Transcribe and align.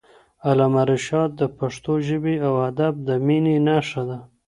علامه 0.49 0.83
رشاد 0.91 1.29
د 1.39 1.41
پښتو 1.57 1.93
ژبې 2.07 2.35
او 2.47 2.53
ادب 2.69 2.93
د 3.07 3.09
مینې 3.25 3.55
نښه 3.67 4.03
ده. 4.09 4.17